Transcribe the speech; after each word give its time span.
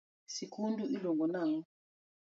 Sikundu 0.33 0.83
iluongo 0.95 1.25
nang’o? 1.33 1.59